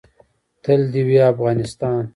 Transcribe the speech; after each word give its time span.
تل 0.63 0.81
دې 0.93 1.01
وي 1.07 1.17
افغانستان؟ 1.33 2.03